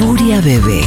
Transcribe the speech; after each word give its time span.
Furia 0.00 0.40
Bebé. 0.40 0.80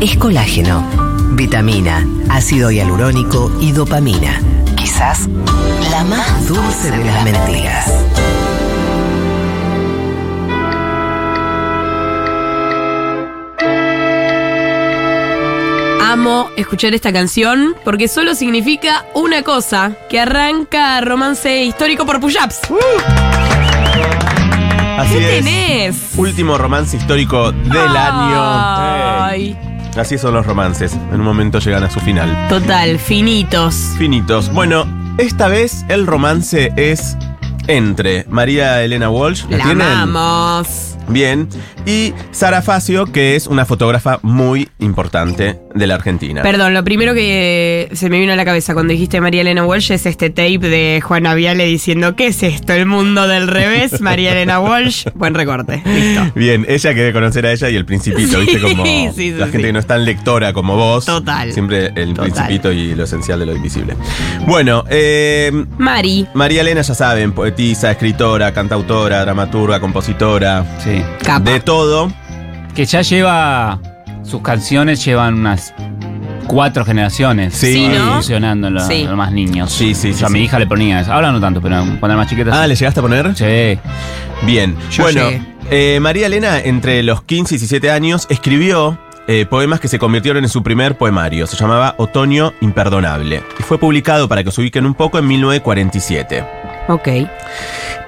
Es 0.00 0.16
colágeno, 0.16 0.86
vitamina, 1.32 2.06
ácido 2.28 2.70
hialurónico 2.70 3.50
y 3.60 3.72
dopamina. 3.72 4.40
Quizás 4.76 5.28
la 5.90 6.04
más 6.04 6.46
dulce 6.46 6.92
de 6.92 7.04
las 7.04 7.24
mentiras. 7.24 7.92
Amo 16.00 16.48
escuchar 16.56 16.94
esta 16.94 17.12
canción 17.12 17.74
porque 17.84 18.06
solo 18.06 18.36
significa 18.36 19.04
una 19.14 19.42
cosa, 19.42 19.96
que 20.08 20.20
arranca 20.20 21.00
romance 21.00 21.64
histórico 21.64 22.06
por 22.06 22.20
push-ups. 22.20 22.60
Así 25.02 25.14
¿Qué 25.14 25.38
es. 25.38 25.44
tenés? 25.44 25.96
Último 26.16 26.58
romance 26.58 26.96
histórico 26.96 27.52
del 27.52 27.96
año. 27.96 28.40
Ay, 29.24 29.56
Así 29.96 30.16
son 30.16 30.34
los 30.34 30.46
romances. 30.46 30.94
En 30.94 31.20
un 31.20 31.24
momento 31.26 31.58
llegan 31.58 31.84
a 31.84 31.90
su 31.90 32.00
final. 32.00 32.48
total, 32.48 32.98
finitos. 32.98 33.74
Finitos. 33.98 34.50
Bueno, 34.52 34.86
esta 35.18 35.48
vez 35.48 35.84
el 35.88 36.06
romance 36.06 36.72
es 36.76 37.16
entre 37.68 38.24
María 38.30 38.82
Elena 38.82 39.10
Walsh. 39.10 39.44
¿La, 39.50 39.58
La 39.58 39.64
tienen? 39.64 39.86
amamos. 39.86 40.91
Bien. 41.12 41.48
Y 41.86 42.12
Sara 42.30 42.62
Facio, 42.62 43.06
que 43.06 43.36
es 43.36 43.46
una 43.46 43.64
fotógrafa 43.64 44.18
muy 44.22 44.68
importante 44.78 45.58
de 45.74 45.86
la 45.86 45.94
Argentina. 45.96 46.42
Perdón, 46.42 46.74
lo 46.74 46.84
primero 46.84 47.14
que 47.14 47.88
se 47.92 48.08
me 48.10 48.18
vino 48.20 48.32
a 48.32 48.36
la 48.36 48.44
cabeza 48.44 48.74
cuando 48.74 48.92
dijiste 48.92 49.20
María 49.20 49.40
Elena 49.40 49.64
Walsh 49.64 49.92
es 49.92 50.06
este 50.06 50.30
tape 50.30 50.58
de 50.58 51.00
Juana 51.02 51.34
Viale 51.34 51.64
diciendo 51.66 52.14
¿Qué 52.16 52.28
es 52.28 52.42
esto? 52.42 52.72
El 52.72 52.86
mundo 52.86 53.26
del 53.26 53.48
revés, 53.48 54.00
María 54.00 54.32
Elena 54.32 54.60
Walsh. 54.60 55.06
Buen 55.14 55.34
recorte. 55.34 55.82
Listo. 55.84 56.32
Bien, 56.34 56.64
ella 56.68 56.92
quiere 56.94 57.12
conocer 57.12 57.46
a 57.46 57.52
ella 57.52 57.68
y 57.70 57.76
el 57.76 57.84
principito, 57.84 58.40
Sí, 58.40 58.46
¿viste? 58.46 58.60
Como 58.60 58.84
sí, 58.86 59.08
sí, 59.14 59.30
la 59.32 59.46
gente 59.48 59.66
que 59.68 59.72
no 59.72 59.78
es 59.78 59.86
tan 59.86 60.04
lectora 60.04 60.52
como 60.52 60.76
vos. 60.76 61.04
Total. 61.06 61.52
Siempre 61.52 61.86
el 61.96 62.14
Total. 62.14 62.30
principito 62.32 62.72
y 62.72 62.94
lo 62.94 63.04
esencial 63.04 63.38
de 63.40 63.46
lo 63.46 63.54
invisible. 63.56 63.96
Bueno, 64.46 64.84
eh, 64.88 65.50
Mari, 65.78 66.26
María 66.34 66.60
Elena, 66.60 66.82
ya 66.82 66.94
saben, 66.94 67.32
poetisa, 67.32 67.90
escritora, 67.90 68.52
cantautora, 68.52 69.20
dramaturga, 69.22 69.80
compositora, 69.80 70.64
Sí. 70.82 71.01
Capa. 71.24 71.50
de 71.50 71.60
todo. 71.60 72.12
Que 72.74 72.84
ya 72.84 73.02
lleva. 73.02 73.78
Sus 74.24 74.40
canciones 74.42 75.04
llevan 75.04 75.34
unas 75.34 75.74
cuatro 76.46 76.84
generaciones. 76.84 77.54
Sí. 77.54 77.72
Sí, 77.74 77.88
¿no? 77.88 78.14
Funcionando 78.14 78.68
en 78.68 78.74
los, 78.74 78.86
Sí. 78.86 79.02
en 79.02 79.08
los 79.08 79.16
más 79.16 79.32
niños. 79.32 79.72
Sí, 79.72 79.94
sí, 79.94 80.10
O 80.10 80.14
sea, 80.14 80.18
sí, 80.20 80.24
a 80.24 80.28
mi 80.28 80.38
sí. 80.40 80.44
hija 80.46 80.58
le 80.58 80.66
ponía 80.66 81.00
eso. 81.00 81.12
Ahora 81.12 81.32
no 81.32 81.40
tanto, 81.40 81.60
pero 81.60 81.76
cuando 81.78 82.06
era 82.06 82.16
más 82.16 82.28
chiquita. 82.28 82.50
Ah, 82.52 82.62
sí. 82.62 82.68
¿le 82.68 82.74
llegaste 82.76 83.00
a 83.00 83.02
poner? 83.02 83.34
Sí. 83.36 83.78
Bien. 84.46 84.76
Yo 84.90 85.02
bueno, 85.04 85.28
llegué. 85.30 85.42
eh, 85.70 85.98
María 86.00 86.26
Elena, 86.26 86.58
entre 86.60 87.02
los 87.02 87.22
15 87.22 87.54
y 87.56 87.58
17 87.58 87.90
años, 87.90 88.26
escribió 88.30 88.98
eh, 89.28 89.46
poemas 89.48 89.80
que 89.80 89.88
se 89.88 89.98
convirtieron 89.98 90.42
en 90.44 90.48
su 90.50 90.62
primer 90.62 90.96
poemario. 90.96 91.46
Se 91.46 91.56
llamaba 91.56 91.94
Otoño 91.98 92.52
Imperdonable. 92.60 93.42
Y 93.58 93.62
fue 93.62 93.78
publicado, 93.78 94.28
para 94.28 94.42
que 94.42 94.48
os 94.50 94.58
ubiquen 94.58 94.86
un 94.86 94.94
poco, 94.94 95.18
en 95.18 95.26
1947. 95.26 96.44
Ok. 96.88 97.08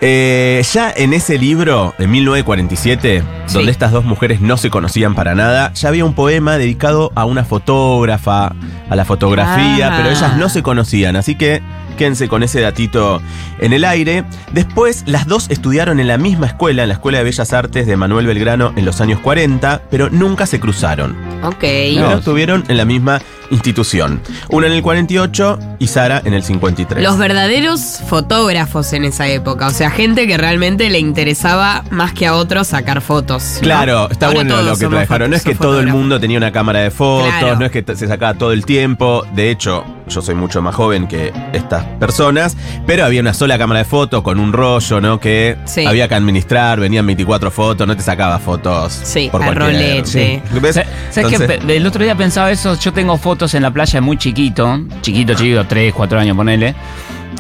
Eh, 0.01 0.63
ya 0.73 0.93
en 0.95 1.15
ese 1.15 1.39
libro 1.39 1.95
de 1.99 2.07
1947, 2.07 3.23
Sí. 3.47 3.55
donde 3.55 3.71
estas 3.71 3.93
dos 3.93 4.05
mujeres 4.05 4.41
no 4.41 4.57
se 4.57 4.69
conocían 4.71 5.15
para 5.15 5.35
nada, 5.35 5.73
ya 5.75 5.89
había 5.89 6.05
un 6.05 6.15
poema 6.15 6.59
dedicado 6.59 7.13
a 7.15 7.25
una 7.25 7.45
fotógrafa, 7.45 8.53
a 8.91 8.97
la 8.97 9.05
fotografía, 9.05 9.89
Ah. 9.93 9.95
pero 9.97 10.11
ellas 10.11 10.37
no 10.37 10.49
se 10.49 10.63
conocían, 10.63 11.17
así 11.17 11.37
que 11.37 11.63
quédense 11.97 12.29
con 12.29 12.43
ese 12.43 12.61
datito 12.61 13.23
en 13.61 13.73
el 13.73 13.85
aire. 13.85 14.25
Después, 14.53 15.05
las 15.07 15.27
dos 15.27 15.47
estudiaron 15.51 16.01
en 16.01 16.09
la 16.09 16.19
misma 16.19 16.47
escuela, 16.47 16.83
en 16.83 16.89
la 16.89 16.95
Escuela 16.95 17.19
de 17.19 17.25
Bellas 17.25 17.53
Artes 17.53 17.87
de 17.87 17.97
Manuel 17.97 18.27
Belgrano 18.27 18.73
en 18.77 18.85
los 18.85 19.01
años 19.01 19.21
40, 19.21 19.83
pero 19.91 20.11
nunca 20.11 20.47
se 20.47 20.59
cruzaron. 20.59 21.17
Ok. 21.45 21.61
Pero 21.61 22.19
estuvieron 22.19 22.65
en 22.69 22.77
la 22.77 22.85
misma 22.85 23.21
institución. 23.51 24.21
Una 24.49 24.67
en 24.67 24.73
el 24.73 24.83
48 24.83 25.59
y 25.79 25.87
Sara 25.87 26.23
en 26.25 26.35
el 26.35 26.43
53. 26.43 27.03
Los 27.03 27.19
verdaderos 27.19 28.01
fotógrafos 28.09 28.93
en 28.93 29.05
esa 29.05 29.29
época, 29.29 29.67
o 29.67 29.71
sea, 29.71 29.91
gente 29.91 30.27
que 30.27 30.37
realmente 30.37 30.89
le 30.91 30.99
interesaba 30.99 31.85
más 31.91 32.13
que 32.13 32.27
a 32.27 32.35
otros 32.35 32.69
sacar 32.69 33.01
fotos. 33.01 33.57
¿no? 33.57 33.61
Claro, 33.61 34.11
está 34.11 34.27
Ahora 34.27 34.39
bueno 34.39 34.63
lo 34.63 34.77
que 34.77 34.87
trabajaron. 34.87 35.31
No 35.31 35.37
es 35.37 35.43
que 35.43 35.55
todo 35.55 35.81
el 35.81 35.89
mundo 35.89 36.19
tenía 36.19 36.39
una 36.39 36.53
cámara 36.53 36.81
de 36.81 36.91
fotos, 36.91 37.29
Claro. 37.39 37.57
no 37.59 37.67
es 37.67 37.71
que 37.73 37.85
se 37.95 38.07
sacaba 38.09 38.35
todo 38.35 38.53
el 38.53 38.65
tiempo. 38.65 39.25
De 39.35 39.51
hecho, 39.51 39.85
yo 40.09 40.21
soy 40.23 40.35
mucho 40.35 40.61
más 40.63 40.75
joven 40.75 41.07
que 41.09 41.33
estas 41.53 41.85
personas, 41.99 42.57
pero 42.87 43.05
había 43.05 43.21
una 43.21 43.35
sola 43.35 43.57
cámara 43.59 43.79
de 43.79 43.85
fotos 43.85 44.23
con 44.23 44.39
un 44.39 44.53
rollo, 44.53 45.01
¿no? 45.01 45.19
Que 45.21 45.57
Sí. 45.65 45.87
había 45.87 46.09
que 46.09 46.15
administrar, 46.15 46.79
venían 46.81 47.07
24 47.07 47.51
fotos, 47.51 47.87
no 47.87 47.97
te 47.97 48.03
sacaba 48.03 48.39
fotos. 48.39 48.93
Sí, 48.93 49.29
por 49.31 49.43
a 49.43 49.51
rolete. 49.53 50.07
Sí. 50.07 50.43
¿Sabes 50.51 50.87
qué? 51.13 51.21
Entonces- 51.21 51.59
Pe- 51.65 51.77
El 51.77 51.87
otro 51.87 52.05
día 52.05 52.15
pensaba 52.15 52.51
eso. 52.51 52.79
Yo 52.79 52.93
tengo 52.93 53.17
fotos 53.17 53.55
en 53.55 53.63
la 53.63 53.71
playa 53.71 54.01
muy 54.01 54.17
chiquito. 54.17 54.81
Chiquito, 55.01 55.35
chiquito, 55.35 55.65
3, 55.67 55.93
4 55.95 56.19
años, 56.21 56.37
ponele. 56.37 56.75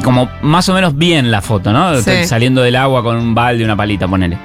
Como 0.03 0.29
más 0.43 0.69
o 0.69 0.75
menos 0.75 0.97
bien 0.97 1.31
la 1.31 1.41
foto, 1.41 1.73
¿no? 1.73 2.01
Sí. 2.01 2.25
Saliendo 2.27 2.63
del 2.63 2.77
agua 2.77 3.03
con 3.03 3.17
un 3.17 3.35
balde 3.35 3.63
y 3.63 3.65
una 3.65 3.77
palita, 3.77 4.09
ponele. 4.09 4.39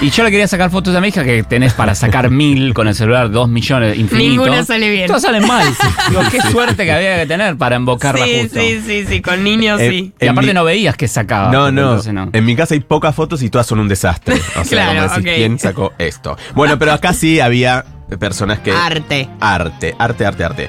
Y 0.00 0.10
yo 0.10 0.24
le 0.24 0.30
quería 0.30 0.48
sacar 0.48 0.70
fotos 0.70 0.94
a 0.96 1.00
mi 1.00 1.08
hija 1.08 1.24
que 1.24 1.42
tenés 1.42 1.74
para 1.74 1.94
sacar 1.94 2.30
mil 2.30 2.72
con 2.72 2.88
el 2.88 2.94
celular, 2.94 3.30
dos 3.30 3.48
millones, 3.48 3.98
infinito. 3.98 4.30
Ninguna 4.30 4.64
sale 4.64 4.88
bien. 4.90 5.06
Todas 5.06 5.22
salen 5.22 5.46
mal. 5.46 5.66
Digo, 6.08 6.22
qué 6.30 6.40
suerte 6.50 6.84
que 6.84 6.92
había 6.92 7.16
que 7.18 7.26
tener 7.26 7.56
para 7.58 7.76
embocarla 7.76 8.24
Sí, 8.24 8.40
justo. 8.42 8.60
sí, 8.60 8.80
sí, 8.86 9.04
sí, 9.06 9.20
con 9.20 9.44
niños 9.44 9.80
Eh, 9.80 9.90
sí. 9.90 10.12
Y 10.20 10.26
aparte 10.28 10.48
mi- 10.48 10.54
no 10.54 10.64
veías 10.64 10.96
que 10.96 11.06
sacaba. 11.06 11.50
No, 11.52 11.70
no. 11.70 12.00
En 12.32 12.44
mi 12.44 12.56
casa 12.56 12.74
hay 12.74 12.80
pocas 12.80 13.14
fotos 13.14 13.42
y 13.42 13.50
todas 13.50 13.66
son 13.66 13.78
un 13.80 13.88
desastre. 13.88 14.36
O 14.58 14.64
sea, 14.64 14.92
Claro, 14.92 15.08
como 15.08 15.18
decís. 15.20 15.32
¿quién 15.36 15.58
sacó 15.58 15.92
esto? 15.98 16.36
Bueno, 16.54 16.78
pero 16.78 16.92
acá 16.92 17.12
sí 17.12 17.40
había 17.40 17.84
personas 18.18 18.60
que. 18.60 18.72
Arte. 18.72 19.28
Arte, 19.40 19.94
arte, 19.98 20.24
arte, 20.26 20.44
arte. 20.44 20.68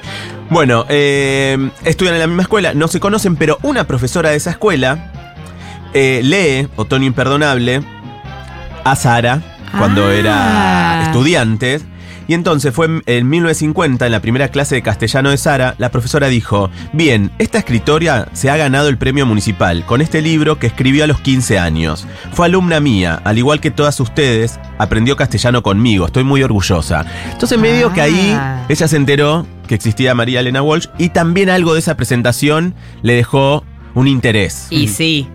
Bueno, 0.50 0.84
eh, 0.88 1.70
estudian 1.84 2.14
en 2.14 2.20
la 2.20 2.26
misma 2.26 2.42
escuela, 2.42 2.74
no 2.74 2.86
se 2.88 3.00
conocen, 3.00 3.36
pero 3.36 3.58
una 3.62 3.84
profesora 3.86 4.30
de 4.30 4.36
esa 4.36 4.50
escuela 4.50 5.10
eh, 5.94 6.20
lee 6.22 6.68
Otoño 6.76 7.06
Imperdonable 7.06 7.82
a 8.90 8.96
Sara 8.96 9.42
cuando 9.78 10.06
Ah. 10.06 10.12
era 10.14 11.02
estudiante. 11.06 11.80
Y 12.28 12.34
entonces 12.34 12.74
fue 12.74 12.86
en, 12.86 13.02
en 13.06 13.28
1950, 13.28 14.04
en 14.06 14.10
la 14.10 14.18
primera 14.20 14.48
clase 14.48 14.74
de 14.74 14.82
castellano 14.82 15.30
de 15.30 15.36
Sara, 15.36 15.76
la 15.78 15.92
profesora 15.92 16.26
dijo, 16.26 16.70
bien, 16.92 17.30
esta 17.38 17.58
escritora 17.58 18.26
se 18.32 18.50
ha 18.50 18.56
ganado 18.56 18.88
el 18.88 18.98
premio 18.98 19.24
municipal 19.26 19.84
con 19.86 20.00
este 20.00 20.20
libro 20.22 20.58
que 20.58 20.66
escribió 20.66 21.04
a 21.04 21.06
los 21.06 21.20
15 21.20 21.60
años. 21.60 22.04
Fue 22.32 22.46
alumna 22.46 22.80
mía, 22.80 23.20
al 23.22 23.38
igual 23.38 23.60
que 23.60 23.70
todas 23.70 24.00
ustedes, 24.00 24.58
aprendió 24.78 25.14
castellano 25.14 25.62
conmigo, 25.62 26.06
estoy 26.06 26.24
muy 26.24 26.42
orgullosa. 26.42 27.06
Entonces 27.30 27.60
me 27.60 27.72
digo 27.72 27.92
que 27.92 28.00
ahí 28.00 28.32
Ah. 28.36 28.64
ella 28.68 28.88
se 28.88 28.96
enteró 28.96 29.46
que 29.68 29.76
existía 29.76 30.12
María 30.16 30.40
Elena 30.40 30.62
Walsh 30.62 30.88
y 30.98 31.10
también 31.10 31.48
algo 31.48 31.74
de 31.74 31.78
esa 31.78 31.96
presentación 31.96 32.74
le 33.02 33.14
dejó 33.14 33.62
un 33.94 34.08
interés. 34.08 34.66
Y 34.70 34.88
sí. 34.88 35.28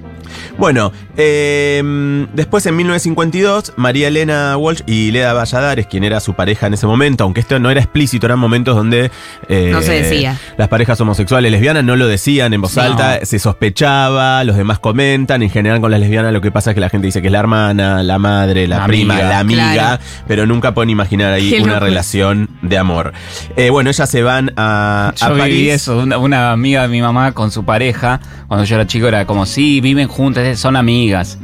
Bueno, 0.57 0.91
eh, 1.17 2.27
después 2.33 2.65
en 2.65 2.75
1952, 2.75 3.73
María 3.77 4.07
Elena 4.07 4.57
Walsh 4.57 4.81
y 4.85 5.11
Leda 5.11 5.33
Valladares, 5.33 5.87
quien 5.87 6.03
era 6.03 6.19
su 6.19 6.33
pareja 6.33 6.67
en 6.67 6.73
ese 6.73 6.87
momento, 6.87 7.23
aunque 7.23 7.39
esto 7.41 7.59
no 7.59 7.69
era 7.69 7.79
explícito, 7.81 8.25
eran 8.25 8.39
momentos 8.39 8.75
donde 8.75 9.11
eh, 9.47 9.69
No 9.71 9.81
se 9.81 9.93
decía. 10.03 10.37
las 10.57 10.67
parejas 10.67 10.99
homosexuales 11.01 11.51
lesbianas 11.51 11.83
no 11.83 11.95
lo 11.95 12.07
decían 12.07 12.53
en 12.53 12.61
voz 12.61 12.75
No. 12.75 12.83
alta, 12.83 13.19
se 13.25 13.39
sospechaba, 13.39 14.43
los 14.43 14.55
demás 14.57 14.79
comentan, 14.79 15.41
en 15.43 15.49
general 15.49 15.81
con 15.81 15.91
las 15.91 15.99
lesbianas 15.99 16.33
lo 16.33 16.41
que 16.41 16.51
pasa 16.51 16.71
es 16.71 16.75
que 16.75 16.81
la 16.81 16.89
gente 16.89 17.07
dice 17.07 17.21
que 17.21 17.27
es 17.27 17.31
la 17.33 17.39
hermana, 17.39 18.03
la 18.03 18.19
madre, 18.19 18.67
la, 18.67 18.79
La 18.79 18.85
prima, 18.87 19.13
amiga. 19.15 19.29
la 19.29 19.39
amiga, 19.39 19.71
Claro. 19.73 20.03
pero 20.27 20.45
nunca 20.45 20.73
pueden 20.73 20.89
imaginar 20.89 21.33
ahí 21.33 21.49
Qué 21.51 21.57
una 21.61 21.73
locura. 21.73 21.79
relación 21.87 22.49
de 22.61 22.77
amor. 22.77 23.13
Eh, 23.55 23.69
bueno, 23.69 23.89
ellas 23.89 24.09
se 24.09 24.21
van 24.23 24.51
a, 24.57 25.09
a 25.09 25.15
Yo 25.15 25.29
viví 25.35 25.39
París. 25.39 25.73
eso, 25.73 25.97
una, 25.99 26.17
una 26.17 26.51
amiga 26.51 26.81
de 26.83 26.87
mi 26.89 27.01
mamá 27.01 27.31
con 27.33 27.51
su 27.51 27.63
pareja, 27.65 28.19
cuando 28.47 28.65
yo 28.65 28.75
era 28.75 28.87
chico 28.87 29.07
era 29.07 29.25
como, 29.25 29.45
sí, 29.45 29.81
viven 29.81 30.07
juntas, 30.33 30.45
eh, 30.45 30.55
son 30.55 30.75
amigas. 30.75 31.37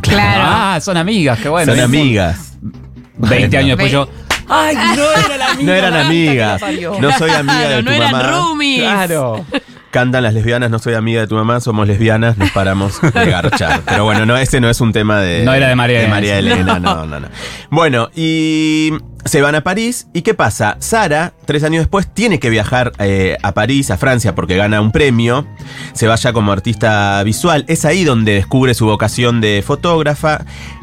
Claro. 0.00 0.42
Ah, 0.44 0.78
son 0.80 0.96
amigas, 0.96 1.38
qué 1.40 1.48
bueno. 1.48 1.72
Son 1.72 1.80
amigas. 1.82 2.54
juntas. 2.60 3.30
20 3.30 3.56
años 3.58 3.68
después 3.78 3.90
yo, 3.90 4.08
ay, 4.48 4.76
no 4.96 5.02
era 5.12 5.36
la 5.36 5.46
amiga. 5.50 5.58
No 5.64 5.72
eran 5.72 5.94
amigas. 5.96 6.60
que 6.60 6.66
la 6.66 6.72
parió". 6.72 7.00
No 7.00 7.18
soy 7.18 7.30
amiga 7.30 7.54
Claro, 7.58 7.68
de 7.76 7.82
tu 7.82 7.90
no 7.90 7.96
eran 7.96 8.12
mamá. 8.12 8.30
roomies. 8.30 8.80
Claro. 8.82 9.44
Cantan 9.90 10.22
las 10.22 10.34
lesbianas, 10.34 10.70
no 10.70 10.78
soy 10.78 10.92
amiga 10.94 11.22
de 11.22 11.26
tu 11.26 11.34
mamá, 11.34 11.60
somos 11.60 11.86
lesbianas, 11.88 12.36
nos 12.36 12.50
paramos 12.50 13.00
de 13.00 13.10
garchar. 13.30 13.80
Pero 13.86 14.04
bueno, 14.04 14.26
no, 14.26 14.36
ese 14.36 14.60
no 14.60 14.68
es 14.68 14.80
un 14.82 14.92
tema 14.92 15.20
de. 15.20 15.44
No 15.44 15.54
era 15.54 15.68
de 15.68 15.76
María 15.76 15.98
Elena. 16.00 16.14
María 16.14 16.38
Elena, 16.38 16.78
no, 16.78 17.06
no, 17.06 17.20
no. 17.20 17.28
Bueno, 17.70 18.10
y 18.14 18.92
se 19.24 19.40
van 19.40 19.54
a 19.54 19.62
París. 19.62 20.08
¿Y 20.12 20.20
qué 20.22 20.34
pasa? 20.34 20.76
Sara, 20.78 21.32
tres 21.46 21.64
años 21.64 21.80
después, 21.80 22.06
tiene 22.12 22.38
que 22.38 22.50
viajar 22.50 22.92
eh, 22.98 23.38
a 23.42 23.52
París, 23.54 23.90
a 23.90 23.96
Francia, 23.96 24.34
porque 24.34 24.56
gana 24.56 24.80
un 24.82 24.92
premio. 24.92 25.46
Se 25.94 26.06
vaya 26.06 26.34
como 26.34 26.52
artista 26.52 27.22
visual. 27.22 27.64
Es 27.66 27.86
ahí 27.86 28.04
donde 28.04 28.34
descubre 28.34 28.74
su 28.74 28.84
vocación 28.84 29.40
de 29.40 29.62
fotógrafa. 29.66 30.42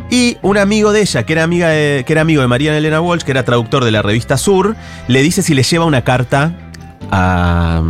Y 0.10 0.38
un 0.42 0.58
amigo 0.58 0.92
de 0.92 1.02
ella, 1.02 1.24
que 1.28 1.34
era, 1.34 1.44
amiga 1.44 1.70
de- 1.70 2.04
que 2.08 2.14
era 2.14 2.22
amigo 2.24 2.42
de 2.42 2.48
María 2.48 2.76
Elena 2.76 3.02
Walsh, 3.02 3.22
que 3.22 3.32
era 3.32 3.44
traductor 3.46 3.84
de 3.84 3.92
la 3.92 4.02
revista 4.02 4.38
Sur, 4.38 4.76
le 5.08 5.22
dice 5.22 5.42
si 5.44 5.54
le 5.54 5.62
lleva 5.64 5.86
una 5.86 6.04
carta 6.04 6.54
a, 7.12 7.82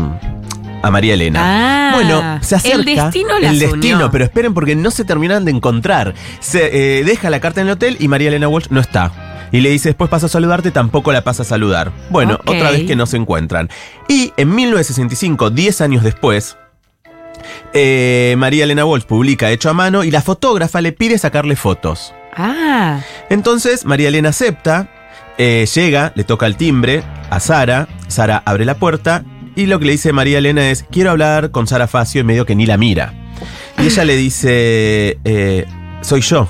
a 0.85 0.91
María 0.91 1.15
Elena. 1.15 1.39
Ah, 1.41 1.91
bueno, 1.95 2.39
se 2.43 2.55
acerca. 2.55 2.77
el 2.77 2.85
destino 2.85 3.39
las 3.39 3.53
El 3.53 3.59
destino, 3.59 3.95
unió. 3.95 4.11
pero 4.11 4.23
esperen 4.23 4.53
porque 4.53 4.75
no 4.75 4.91
se 4.91 5.03
terminan 5.03 5.43
de 5.43 5.49
encontrar. 5.51 6.13
Se 6.39 6.99
eh, 6.99 7.03
deja 7.03 7.31
la 7.31 7.39
carta 7.39 7.61
en 7.61 7.67
el 7.67 7.73
hotel 7.73 7.97
y 7.99 8.07
María 8.07 8.27
Elena 8.27 8.47
Walsh 8.47 8.67
no 8.69 8.79
está. 8.79 9.47
Y 9.51 9.61
le 9.61 9.69
dice, 9.71 9.89
después 9.89 10.11
paso 10.11 10.27
a 10.27 10.29
saludarte, 10.29 10.69
tampoco 10.69 11.11
la 11.11 11.23
pasa 11.23 11.41
a 11.41 11.45
saludar. 11.45 11.91
Bueno, 12.11 12.39
otra 12.45 12.69
vez 12.69 12.83
que 12.85 12.95
no 12.95 13.07
se 13.07 13.17
encuentran. 13.17 13.69
Y 14.07 14.31
en 14.37 14.53
1965, 14.53 15.49
10 15.49 15.81
años 15.81 16.03
después, 16.03 16.55
eh, 17.73 18.35
María 18.37 18.65
Elena 18.65 18.85
Walsh 18.85 19.05
publica 19.05 19.49
Hecho 19.49 19.71
a 19.71 19.73
mano 19.73 20.03
y 20.03 20.11
la 20.11 20.21
fotógrafa 20.21 20.81
le 20.81 20.91
pide 20.91 21.17
sacarle 21.17 21.55
fotos. 21.55 22.13
Ah, 22.37 22.99
Entonces 23.29 23.85
María 23.85 24.09
Elena 24.09 24.29
acepta, 24.29 24.89
eh, 25.39 25.65
llega, 25.73 26.11
le 26.15 26.23
toca 26.25 26.45
el 26.45 26.57
timbre 26.57 27.01
a 27.31 27.39
Sara, 27.39 27.87
Sara 28.07 28.43
abre 28.45 28.65
la 28.65 28.75
puerta 28.75 29.23
y 29.55 29.65
lo 29.67 29.79
que 29.79 29.85
le 29.85 29.91
dice 29.93 30.11
María 30.13 30.37
Elena 30.39 30.69
es, 30.69 30.85
quiero 30.91 31.11
hablar 31.11 31.51
con 31.51 31.67
Sara 31.67 31.87
Facio 31.87 32.21
y 32.21 32.23
medio 32.23 32.45
que 32.45 32.55
ni 32.55 32.65
la 32.65 32.77
mira. 32.77 33.13
Y 33.81 33.87
ella 33.87 34.05
le 34.05 34.15
dice, 34.15 35.17
eh, 35.25 35.65
soy 36.01 36.21
yo. 36.21 36.49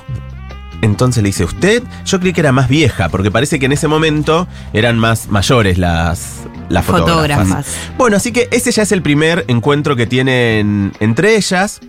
Entonces 0.82 1.22
le 1.22 1.30
dice, 1.30 1.44
¿usted? 1.44 1.82
Yo 2.04 2.20
creí 2.20 2.32
que 2.32 2.40
era 2.40 2.52
más 2.52 2.68
vieja, 2.68 3.08
porque 3.08 3.30
parece 3.30 3.58
que 3.58 3.66
en 3.66 3.72
ese 3.72 3.88
momento 3.88 4.46
eran 4.72 4.98
más 4.98 5.28
mayores 5.28 5.78
las, 5.78 6.40
las 6.68 6.84
fotógrafas. 6.84 7.46
fotógrafas. 7.48 7.66
Bueno, 7.96 8.16
así 8.18 8.30
que 8.30 8.48
ese 8.52 8.70
ya 8.72 8.82
es 8.82 8.92
el 8.92 9.02
primer 9.02 9.44
encuentro 9.48 9.96
que 9.96 10.06
tienen 10.06 10.92
entre 11.00 11.36
ellas. 11.36 11.80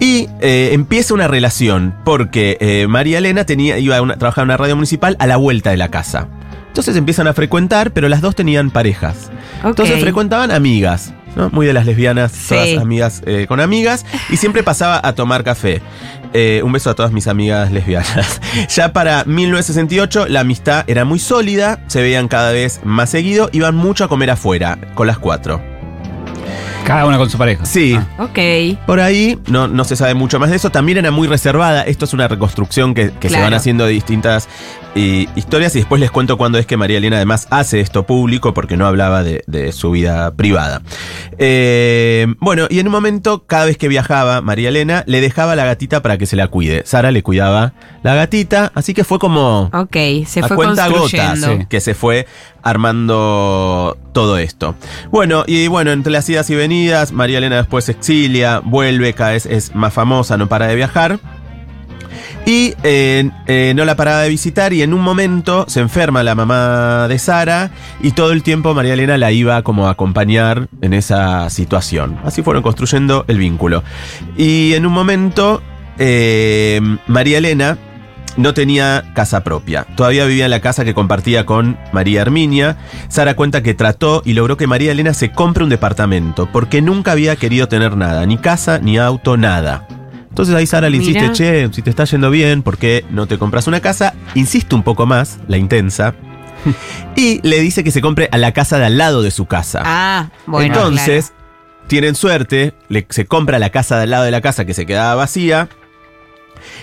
Y 0.00 0.28
eh, 0.40 0.70
empieza 0.72 1.12
una 1.14 1.28
relación, 1.28 1.94
porque 2.04 2.56
eh, 2.60 2.86
María 2.88 3.18
Elena 3.18 3.44
tenía, 3.44 3.78
iba 3.78 3.96
a 3.96 4.02
una- 4.02 4.16
trabajar 4.16 4.42
en 4.42 4.48
una 4.48 4.56
radio 4.56 4.76
municipal 4.76 5.16
a 5.18 5.26
la 5.26 5.36
vuelta 5.36 5.70
de 5.70 5.76
la 5.76 5.90
casa. 5.90 6.28
Entonces 6.78 6.94
empiezan 6.96 7.26
a 7.26 7.32
frecuentar, 7.34 7.90
pero 7.90 8.08
las 8.08 8.20
dos 8.20 8.36
tenían 8.36 8.70
parejas. 8.70 9.32
Entonces 9.64 9.98
frecuentaban 10.00 10.52
amigas, 10.52 11.12
¿no? 11.34 11.50
Muy 11.50 11.66
de 11.66 11.72
las 11.72 11.86
lesbianas, 11.86 12.30
Sí. 12.30 12.54
todas 12.54 12.78
amigas 12.78 13.20
eh, 13.26 13.46
con 13.48 13.58
amigas, 13.58 14.06
y 14.30 14.36
siempre 14.36 14.62
pasaba 14.62 15.00
a 15.02 15.12
tomar 15.12 15.42
café. 15.42 15.82
Eh, 16.34 16.60
un 16.64 16.70
beso 16.70 16.88
a 16.88 16.94
todas 16.94 17.10
mis 17.10 17.26
amigas 17.26 17.72
lesbianas. 17.72 18.40
Ya 18.68 18.92
para 18.92 19.24
1968 19.24 20.28
la 20.28 20.38
amistad 20.40 20.84
era 20.86 21.04
muy 21.04 21.18
sólida, 21.18 21.80
se 21.88 22.00
veían 22.00 22.28
cada 22.28 22.52
vez 22.52 22.78
más 22.84 23.10
seguido, 23.10 23.50
iban 23.52 23.74
mucho 23.74 24.04
a 24.04 24.08
comer 24.08 24.30
afuera, 24.30 24.78
con 24.94 25.08
las 25.08 25.18
cuatro. 25.18 25.60
Cada 26.84 27.04
una 27.06 27.18
con 27.18 27.28
su 27.28 27.36
pareja. 27.36 27.66
Sí, 27.66 27.98
Ah. 28.16 28.22
Ok. 28.24 28.78
por 28.86 29.00
ahí 29.00 29.38
no, 29.48 29.68
no 29.68 29.84
se 29.84 29.94
sabe 29.94 30.14
mucho 30.14 30.38
más 30.38 30.48
de 30.48 30.56
eso. 30.56 30.70
También 30.70 30.96
era 30.96 31.10
muy 31.10 31.28
reservada. 31.28 31.82
Esto 31.82 32.06
es 32.06 32.14
una 32.14 32.28
reconstrucción 32.28 32.94
que, 32.94 33.10
que 33.10 33.28
se 33.28 33.38
van 33.38 33.52
haciendo 33.52 33.84
de 33.84 33.92
distintas 33.92 34.48
eh, 34.94 35.26
historias. 35.36 35.74
Y 35.76 35.78
después 35.80 36.00
les 36.00 36.10
cuento 36.10 36.36
cuándo 36.36 36.58
es 36.58 36.66
que 36.66 36.76
María 36.76 36.98
Elena 36.98 37.16
además 37.16 37.46
hace 37.50 37.80
esto 37.80 38.04
público 38.04 38.54
porque 38.54 38.76
no 38.76 38.86
hablaba 38.86 39.22
de, 39.22 39.44
de 39.46 39.72
su 39.72 39.90
vida 39.90 40.34
privada. 40.34 40.82
Eh, 41.38 42.26
bueno, 42.40 42.66
y 42.68 42.78
en 42.80 42.86
un 42.86 42.92
momento, 42.92 43.44
cada 43.46 43.64
vez 43.66 43.76
que 43.78 43.88
viajaba, 43.88 44.40
María 44.40 44.68
Elena 44.70 45.04
le 45.06 45.20
dejaba 45.20 45.54
la 45.56 45.64
gatita 45.64 46.02
para 46.02 46.18
que 46.18 46.26
se 46.26 46.36
la 46.36 46.48
cuide. 46.48 46.82
Sara 46.84 47.10
le 47.10 47.22
cuidaba 47.22 47.72
la 48.02 48.14
gatita. 48.14 48.72
Así 48.74 48.94
que 48.94 49.04
fue 49.04 49.18
como 49.18 49.70
Ok, 49.72 49.96
se 50.26 50.40
a 50.40 50.48
fue 50.48 50.56
cuenta 50.56 50.88
gotas 50.88 51.00
construyendo. 51.00 51.56
sí. 51.58 51.66
que 51.68 51.80
se 51.80 51.94
fue 51.94 52.26
armando 52.62 53.96
todo 54.12 54.38
esto. 54.38 54.74
Bueno, 55.10 55.44
y 55.46 55.68
bueno, 55.68 55.92
entre 55.92 56.12
las 56.12 56.28
idas 56.28 56.50
y 56.50 56.54
venidas, 56.54 57.12
María 57.12 57.38
Elena 57.38 57.56
después 57.56 57.84
se 57.84 57.92
exilia, 57.92 58.60
vuelve, 58.64 59.12
cada 59.14 59.30
vez 59.32 59.46
es 59.46 59.74
más 59.74 59.92
famosa, 59.94 60.36
no 60.36 60.48
para 60.48 60.66
de 60.66 60.74
viajar. 60.74 61.18
Y 62.48 62.74
eh, 62.82 63.30
eh, 63.46 63.74
no 63.76 63.84
la 63.84 63.94
paraba 63.94 64.22
de 64.22 64.30
visitar 64.30 64.72
y 64.72 64.80
en 64.80 64.94
un 64.94 65.02
momento 65.02 65.66
se 65.68 65.80
enferma 65.80 66.22
la 66.22 66.34
mamá 66.34 67.06
de 67.06 67.18
Sara 67.18 67.70
y 68.00 68.12
todo 68.12 68.32
el 68.32 68.42
tiempo 68.42 68.72
María 68.72 68.94
Elena 68.94 69.18
la 69.18 69.32
iba 69.32 69.60
como 69.60 69.86
a 69.86 69.90
acompañar 69.90 70.66
en 70.80 70.94
esa 70.94 71.50
situación. 71.50 72.18
Así 72.24 72.42
fueron 72.42 72.62
construyendo 72.62 73.26
el 73.28 73.36
vínculo. 73.36 73.84
Y 74.34 74.72
en 74.72 74.86
un 74.86 74.94
momento 74.94 75.62
eh, 75.98 76.80
María 77.06 77.36
Elena 77.36 77.76
no 78.38 78.54
tenía 78.54 79.04
casa 79.14 79.44
propia. 79.44 79.84
Todavía 79.94 80.24
vivía 80.24 80.46
en 80.46 80.50
la 80.50 80.60
casa 80.60 80.86
que 80.86 80.94
compartía 80.94 81.44
con 81.44 81.76
María 81.92 82.22
Herminia. 82.22 82.78
Sara 83.08 83.36
cuenta 83.36 83.62
que 83.62 83.74
trató 83.74 84.22
y 84.24 84.32
logró 84.32 84.56
que 84.56 84.66
María 84.66 84.92
Elena 84.92 85.12
se 85.12 85.32
compre 85.32 85.64
un 85.64 85.70
departamento 85.70 86.48
porque 86.50 86.80
nunca 86.80 87.12
había 87.12 87.36
querido 87.36 87.68
tener 87.68 87.94
nada, 87.94 88.24
ni 88.24 88.38
casa, 88.38 88.78
ni 88.78 88.96
auto, 88.96 89.36
nada. 89.36 89.86
Entonces 90.38 90.54
ahí 90.54 90.66
Sara 90.68 90.88
le 90.88 90.98
insiste, 90.98 91.20
Mira. 91.20 91.32
che, 91.32 91.68
si 91.72 91.82
te 91.82 91.90
está 91.90 92.04
yendo 92.04 92.30
bien, 92.30 92.62
¿por 92.62 92.78
qué 92.78 93.04
no 93.10 93.26
te 93.26 93.38
compras 93.38 93.66
una 93.66 93.80
casa? 93.80 94.14
Insiste 94.36 94.72
un 94.76 94.84
poco 94.84 95.04
más, 95.04 95.40
la 95.48 95.56
intensa. 95.56 96.14
y 97.16 97.40
le 97.42 97.58
dice 97.60 97.82
que 97.82 97.90
se 97.90 98.00
compre 98.00 98.28
a 98.30 98.38
la 98.38 98.52
casa 98.52 98.78
de 98.78 98.84
al 98.86 98.98
lado 98.98 99.22
de 99.22 99.32
su 99.32 99.46
casa. 99.46 99.82
Ah, 99.84 100.30
bueno. 100.46 100.72
Entonces, 100.72 101.32
tienen 101.88 102.14
suerte, 102.14 102.72
le- 102.88 103.04
se 103.10 103.26
compra 103.26 103.58
la 103.58 103.70
casa 103.70 103.96
de 103.96 104.04
al 104.04 104.10
lado 104.10 104.22
de 104.26 104.30
la 104.30 104.40
casa 104.40 104.64
que 104.64 104.74
se 104.74 104.86
quedaba 104.86 105.16
vacía. 105.16 105.68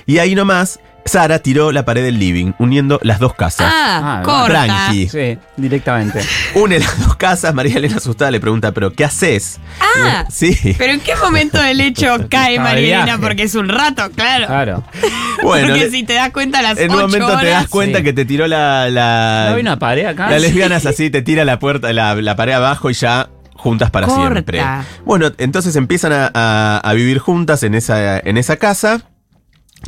Y 0.06 0.18
ahí 0.18 0.36
nomás, 0.36 0.82
Sara 1.08 1.38
tiró 1.38 1.72
la 1.72 1.86
pared 1.86 2.04
del 2.04 2.18
living, 2.18 2.54
uniendo 2.58 3.00
las 3.04 3.20
dos 3.20 3.36
casas. 3.36 3.72
Ah, 3.72 4.20
Ah, 4.20 4.22
corta. 4.24 4.66
tranqui. 4.66 5.08
Sí, 5.08 5.38
directamente. 5.56 6.20
Une 6.56 6.80
las 6.80 7.00
dos 7.06 7.16
casas, 7.16 7.54
María 7.54 7.78
Elena 7.78 7.98
asustada 7.98 8.32
le 8.32 8.40
pregunta, 8.40 8.72
¿pero 8.72 8.92
qué 8.92 9.06
haces? 9.06 9.60
Ah. 9.80 10.26
Sí. 10.32 10.58
Pero 10.78 10.94
¿en 10.94 11.00
qué 11.02 11.16
momento 11.16 11.62
del 11.62 11.80
hecho 11.82 12.08
cae 12.30 12.56
Estaba 12.56 12.70
de 12.70 12.74
María 12.76 12.88
Elena? 12.88 13.06
viaje. 13.06 13.22
Porque 13.22 13.44
es 13.44 13.54
un 13.54 13.70
rato, 13.70 14.10
claro. 14.16 14.48
Claro. 14.48 14.84
Bueno, 15.44 15.68
Porque 15.68 15.84
le- 15.86 15.92
si 15.92 16.04
te 16.04 16.14
das 16.14 16.32
cuenta 16.32 16.60
a 16.60 16.62
las 16.64 16.78
en 16.80 16.90
un 16.90 17.02
momento 17.02 17.38
te 17.40 17.48
das 17.48 17.68
cuenta 17.68 18.00
Sí. 18.00 18.04
que 18.06 18.14
te 18.14 18.26
tiró 18.26 18.48
la... 18.48 18.90
la 18.90 19.48
¿No 19.50 19.56
hay 19.56 19.62
una 19.62 19.78
pared 19.78 20.06
acá? 20.06 20.30
La 20.30 20.40
lesbiana 20.40 20.78
es 20.78 20.86
así, 20.86 21.10
te 21.10 21.22
tira 21.22 21.44
la 21.46 21.60
puerta, 21.60 21.92
la, 21.94 22.16
la 22.16 22.36
pared 22.36 22.54
abajo 22.54 22.90
y 22.90 22.94
ya 22.94 23.30
juntas 23.54 23.92
para 23.92 24.08
Corta. 24.08 24.22
siempre. 24.32 24.64
Bueno, 25.06 25.32
entonces 25.38 25.76
empiezan 25.76 26.14
a, 26.14 26.32
a- 26.34 26.78
a 26.84 26.94
vivir 26.94 27.20
juntas 27.20 27.62
en 27.64 27.76
esa, 27.76 28.18
en 28.18 28.38
esa 28.38 28.56
casa. 28.58 29.02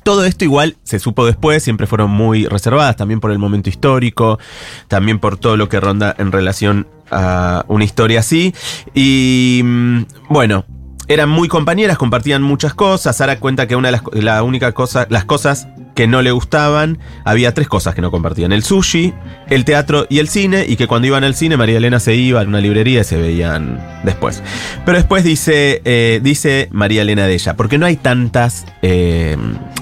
Todo 0.03 0.25
esto 0.25 0.45
igual 0.45 0.77
se 0.83 0.99
supo 0.99 1.25
después, 1.25 1.63
siempre 1.63 1.87
fueron 1.87 2.11
muy 2.11 2.45
reservadas, 2.45 2.95
también 2.95 3.19
por 3.19 3.31
el 3.31 3.39
momento 3.39 3.69
histórico, 3.69 4.39
también 4.87 5.19
por 5.19 5.37
todo 5.37 5.57
lo 5.57 5.69
que 5.69 5.79
ronda 5.79 6.15
en 6.17 6.31
relación 6.31 6.87
a 7.11 7.65
una 7.67 7.83
historia 7.83 8.19
así. 8.19 8.53
Y 8.93 9.61
mm, 9.63 10.01
bueno, 10.29 10.65
eran 11.07 11.29
muy 11.29 11.47
compañeras, 11.47 11.97
compartían 11.97 12.41
muchas 12.41 12.73
cosas. 12.73 13.15
Sara 13.15 13.39
cuenta 13.39 13.67
que 13.67 13.75
una 13.75 13.87
de 13.89 13.91
las 13.93 14.03
la 14.13 14.43
única 14.43 14.73
las 15.09 15.25
cosas 15.25 15.67
que 15.95 16.05
no 16.05 16.21
le 16.21 16.31
gustaban, 16.31 16.99
había 17.23 17.53
tres 17.53 17.67
cosas 17.67 17.95
que 17.95 18.01
no 18.01 18.11
compartían: 18.11 18.51
el 18.51 18.63
sushi, 18.63 19.13
el 19.49 19.63
teatro 19.63 20.05
y 20.09 20.19
el 20.19 20.27
cine, 20.27 20.65
y 20.67 20.75
que 20.75 20.87
cuando 20.87 21.07
iban 21.07 21.23
al 21.23 21.33
cine 21.33 21.55
María 21.55 21.77
Elena 21.77 21.99
se 21.99 22.15
iba 22.15 22.41
a 22.41 22.43
una 22.43 22.59
librería 22.59 23.01
y 23.01 23.03
se 23.05 23.17
veían 23.17 23.81
después. 24.03 24.43
Pero 24.85 24.97
después 24.97 25.23
dice, 25.23 25.81
eh, 25.85 26.19
dice 26.21 26.67
María 26.71 27.03
Elena 27.03 27.25
de 27.25 27.33
ella, 27.33 27.55
porque 27.55 27.77
no 27.77 27.85
hay 27.85 27.95
tantas 27.95 28.65
eh, 28.81 29.37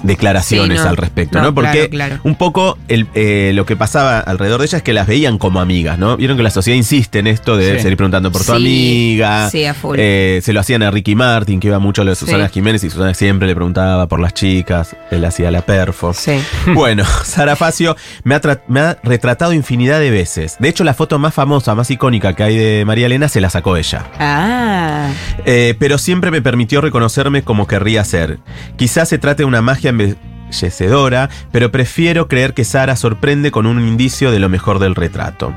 declaraciones 0.06 0.78
Sí, 0.78 0.84
no. 0.84 0.90
al 0.90 0.96
respecto, 0.96 1.38
No, 1.38 1.44
¿no? 1.46 1.54
Porque 1.54 1.88
claro, 1.88 2.14
claro. 2.16 2.20
un 2.24 2.34
poco 2.36 2.78
el, 2.88 3.06
eh, 3.14 3.52
lo 3.54 3.66
que 3.66 3.76
pasaba 3.76 4.18
alrededor 4.20 4.60
de 4.60 4.66
ella 4.66 4.78
es 4.78 4.84
que 4.84 4.92
las 4.92 5.06
veían 5.06 5.38
como 5.38 5.60
amigas, 5.60 5.98
¿no? 5.98 6.16
Vieron 6.16 6.36
que 6.36 6.42
la 6.42 6.50
sociedad 6.50 6.76
insiste 6.76 7.18
en 7.18 7.26
esto 7.26 7.56
de 7.56 7.76
Sí. 7.76 7.82
seguir 7.82 7.96
preguntando 7.96 8.30
por 8.32 8.40
tu 8.44 8.52
Sí, 8.52 8.56
amiga. 8.56 9.50
sí, 9.50 9.64
a 9.64 9.74
full. 9.74 9.96
Eh, 9.98 10.40
se 10.42 10.52
lo 10.52 10.60
hacían 10.60 10.82
a 10.82 10.90
Ricky 10.90 11.14
Martin, 11.14 11.60
que 11.60 11.68
iba 11.68 11.78
mucho 11.78 12.02
a 12.02 12.04
lo 12.04 12.10
de 12.10 12.16
Susana 12.16 12.46
Sí. 12.48 12.54
Jiménez, 12.54 12.84
y 12.84 12.90
Susana 12.90 13.14
siempre 13.14 13.46
le 13.48 13.54
preguntaba 13.54 14.06
por 14.06 14.20
las 14.20 14.34
chicas, 14.34 14.96
él 15.10 15.24
hacía 15.24 15.50
la 15.50 15.62
perfo. 15.62 16.12
Sí. 16.12 16.32
Bueno, 16.74 17.04
Sara 17.24 17.56
Facio 17.56 17.96
me 18.24 18.34
ha, 18.34 18.40
tra- 18.40 18.60
me 18.68 18.80
ha 18.80 18.98
retratado 19.02 19.52
infinidad 19.52 19.98
de 20.00 20.10
veces. 20.10 20.56
De 20.58 20.68
hecho, 20.68 20.84
la 20.84 20.94
foto 20.94 21.18
más 21.18 21.32
famosa, 21.34 21.74
más 21.74 21.90
icónica 21.90 22.34
que 22.34 22.42
hay 22.42 22.56
de 22.56 22.84
María 22.84 23.06
Elena 23.06 23.28
se 23.28 23.40
la 23.40 23.50
sacó 23.50 23.76
ella. 23.76 24.04
Ah. 24.18 25.10
Eh, 25.44 25.74
pero 25.78 25.98
siempre 25.98 26.30
me 26.30 26.42
permitió 26.42 26.80
reconocerme 26.80 27.42
como 27.42 27.66
querría 27.66 28.04
ser. 28.04 28.38
Quizás 28.76 29.08
se 29.08 29.18
trate 29.18 29.42
de 29.42 29.44
una 29.46 29.62
magia 29.62 29.92
embellecedora, 29.96 31.28
pero 31.52 31.70
prefiero 31.70 32.28
creer 32.28 32.54
que 32.54 32.64
Sara 32.64 32.96
sorprende 32.96 33.50
con 33.50 33.66
un 33.66 33.86
indicio 33.86 34.30
de 34.30 34.38
lo 34.38 34.48
mejor 34.48 34.78
del 34.78 34.94
retrato. 34.94 35.52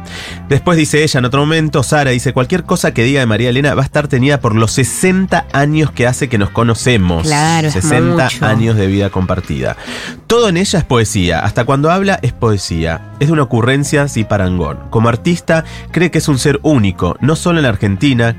Después 0.47 0.77
dice 0.77 1.03
ella 1.03 1.19
en 1.19 1.25
otro 1.25 1.41
momento, 1.41 1.83
Sara 1.83 2.11
dice, 2.11 2.33
cualquier 2.33 2.63
cosa 2.63 2.93
que 2.93 3.03
diga 3.03 3.19
de 3.19 3.25
María 3.25 3.49
Elena 3.49 3.75
va 3.75 3.83
a 3.83 3.85
estar 3.85 4.07
tenida 4.07 4.39
por 4.39 4.55
los 4.55 4.71
60 4.71 5.45
años 5.53 5.91
que 5.91 6.07
hace 6.07 6.29
que 6.29 6.37
nos 6.37 6.49
conocemos. 6.49 7.23
Claro, 7.23 7.67
es 7.67 7.73
60 7.73 8.23
mucho. 8.23 8.45
años 8.45 8.75
de 8.75 8.87
vida 8.87 9.09
compartida. 9.09 9.77
Todo 10.27 10.49
en 10.49 10.57
ella 10.57 10.79
es 10.79 10.85
poesía, 10.85 11.39
hasta 11.39 11.65
cuando 11.65 11.91
habla 11.91 12.19
es 12.21 12.33
poesía. 12.33 13.08
Es 13.19 13.29
una 13.29 13.43
ocurrencia 13.43 14.07
sin 14.07 14.25
parangón. 14.25 14.79
Como 14.89 15.09
artista, 15.09 15.65
cree 15.91 16.09
que 16.11 16.19
es 16.19 16.27
un 16.27 16.39
ser 16.39 16.59
único, 16.63 17.17
no 17.19 17.35
solo 17.35 17.59
en 17.59 17.63
la 17.63 17.69
Argentina, 17.69 18.35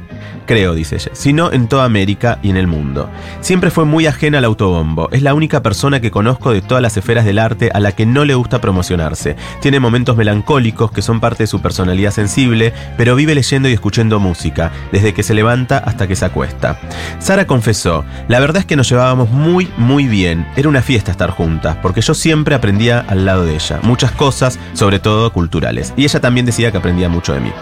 creo, 0.46 0.74
dice 0.74 0.96
ella, 0.96 1.10
sino 1.12 1.52
en 1.52 1.68
toda 1.68 1.84
América 1.84 2.40
y 2.42 2.50
en 2.50 2.56
el 2.56 2.66
mundo. 2.66 3.08
Siempre 3.40 3.70
fue 3.70 3.84
muy 3.84 4.06
ajena 4.06 4.38
al 4.38 4.44
autobombo. 4.44 5.08
Es 5.12 5.22
la 5.22 5.32
única 5.32 5.62
persona 5.62 6.00
que 6.00 6.10
conozco 6.10 6.50
de 6.50 6.60
todas 6.60 6.82
las 6.82 6.96
esferas 6.96 7.24
del 7.24 7.38
arte 7.38 7.70
a 7.72 7.78
la 7.78 7.92
que 7.92 8.04
no 8.04 8.24
le 8.24 8.34
gusta 8.34 8.60
promocionarse. 8.60 9.36
Tiene 9.60 9.78
momentos 9.78 10.16
melancólicos 10.16 10.90
que 10.90 11.02
son 11.02 11.20
parte 11.20 11.44
de 11.44 11.46
su 11.46 11.62
personalidad 11.62 12.10
sensible, 12.10 12.72
pero 12.96 13.14
vive 13.14 13.36
leyendo 13.36 13.68
y 13.68 13.74
escuchando 13.74 14.18
música, 14.18 14.72
desde 14.90 15.14
que 15.14 15.22
se 15.22 15.34
levanta 15.34 15.78
hasta 15.78 16.08
que 16.08 16.16
se 16.16 16.24
acuesta. 16.24 16.80
Sara 17.20 17.46
confesó, 17.46 18.04
la 18.26 18.40
verdad 18.40 18.60
es 18.60 18.66
que 18.66 18.76
nos 18.76 18.88
llevábamos 18.88 19.30
muy, 19.30 19.70
muy 19.76 20.08
bien. 20.08 20.48
Era 20.56 20.68
una 20.68 20.82
fiesta 20.82 21.12
estar 21.12 21.30
juntas, 21.30 21.76
porque 21.80 22.00
yo 22.00 22.12
siempre 22.12 22.56
aprendía 22.56 23.04
al 23.06 23.24
lado 23.24 23.44
de 23.44 23.54
ella. 23.54 23.78
Muchas 23.84 24.10
cosas, 24.12 24.58
sobre 24.72 24.98
todo 24.98 25.32
culturales. 25.32 25.92
Y 25.96 26.04
ella 26.04 26.20
también 26.20 26.46
decía 26.46 26.70
que 26.70 26.78
aprendía 26.78 27.08
mucho 27.08 27.32
de 27.32 27.40
mí. 27.40 27.52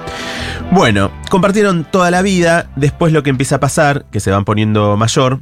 Bueno, 0.70 1.10
compartieron 1.30 1.84
toda 1.84 2.10
la 2.10 2.22
vida. 2.22 2.70
Después 2.76 3.12
lo 3.12 3.22
que 3.22 3.30
empieza 3.30 3.56
a 3.56 3.60
pasar, 3.60 4.06
que 4.10 4.20
se 4.20 4.30
van 4.30 4.44
poniendo 4.44 4.96
mayor, 4.96 5.40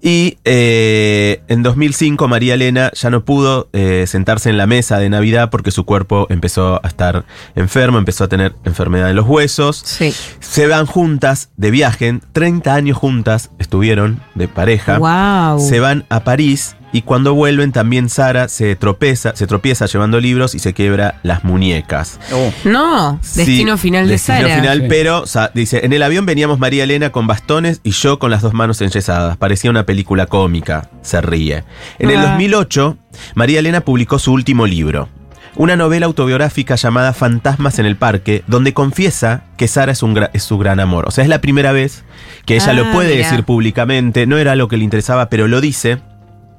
Y 0.00 0.38
eh, 0.44 1.42
en 1.48 1.62
2005 1.62 2.28
María 2.28 2.54
Elena 2.54 2.90
ya 2.94 3.10
no 3.10 3.24
pudo 3.24 3.68
eh, 3.72 4.04
sentarse 4.06 4.50
en 4.50 4.58
la 4.58 4.66
mesa 4.66 4.98
de 4.98 5.08
Navidad 5.08 5.50
porque 5.50 5.70
su 5.70 5.84
cuerpo 5.84 6.26
empezó 6.28 6.80
a 6.84 6.88
estar 6.88 7.24
enfermo, 7.54 7.98
empezó 7.98 8.24
a 8.24 8.28
tener 8.28 8.54
enfermedad 8.64 9.10
en 9.10 9.16
los 9.16 9.26
huesos. 9.26 9.82
Sí. 9.84 10.14
Se 10.40 10.66
van 10.66 10.86
juntas 10.86 11.50
de 11.56 11.70
viaje, 11.70 12.20
30 12.32 12.74
años 12.74 12.98
juntas 12.98 13.50
estuvieron 13.58 14.20
de 14.34 14.48
pareja. 14.48 14.98
Wow. 14.98 15.60
Se 15.60 15.80
van 15.80 16.04
a 16.08 16.24
París 16.24 16.76
y 16.92 17.02
cuando 17.02 17.34
vuelven 17.34 17.72
también 17.72 18.08
Sara 18.08 18.48
se 18.48 18.76
tropeza, 18.76 19.34
se 19.34 19.46
tropieza 19.46 19.86
llevando 19.86 20.20
libros 20.20 20.54
y 20.54 20.58
se 20.58 20.74
quiebra 20.74 21.18
las 21.22 21.42
muñecas. 21.44 22.20
Oh. 22.32 22.52
No, 22.64 23.18
destino 23.34 23.76
Sí, 23.76 23.82
final 23.82 24.06
de 24.06 24.12
destino 24.12 24.42
Sara. 24.42 24.54
final, 24.56 24.80
Sí. 24.82 24.86
pero 24.88 25.24
dice, 25.54 25.84
en 25.84 25.92
el 25.92 26.02
avión 26.02 26.26
veníamos 26.26 26.58
María 26.58 26.84
Elena 26.84 27.10
con 27.10 27.26
bastones 27.26 27.80
y 27.82 27.92
yo 27.92 28.18
con 28.18 28.30
las 28.30 28.42
dos 28.42 28.52
manos 28.52 28.80
enyesadas. 28.82 29.36
Parecía 29.36 29.70
una 29.70 29.84
película 29.86 30.26
cómica. 30.26 30.90
Se 31.02 31.20
ríe. 31.20 31.64
En 31.98 32.10
el 32.10 32.18
Ah. 32.18 32.26
2008, 32.32 32.96
María 33.34 33.58
Elena 33.60 33.80
publicó 33.80 34.18
su 34.18 34.32
último 34.32 34.66
libro. 34.66 35.08
Una 35.54 35.76
novela 35.76 36.06
autobiográfica 36.06 36.76
llamada 36.76 37.12
Fantasmas 37.12 37.78
en 37.78 37.84
el 37.84 37.96
Parque, 37.96 38.42
donde 38.46 38.72
confiesa 38.72 39.42
que 39.58 39.68
Sara 39.68 39.92
es, 39.92 40.02
un 40.02 40.16
gra- 40.16 40.30
es 40.32 40.42
su 40.44 40.56
gran 40.56 40.80
amor. 40.80 41.06
O 41.06 41.10
sea, 41.10 41.24
es 41.24 41.28
la 41.28 41.42
primera 41.42 41.72
vez 41.72 42.04
que 42.46 42.54
ella 42.54 42.70
Ah, 42.70 42.72
lo 42.72 42.90
puede 42.92 43.14
mirá. 43.16 43.28
decir 43.28 43.44
públicamente. 43.44 44.26
No 44.26 44.38
era 44.38 44.56
lo 44.56 44.68
que 44.68 44.78
le 44.78 44.84
interesaba, 44.84 45.28
pero 45.28 45.48
lo 45.48 45.60
dice. 45.60 45.98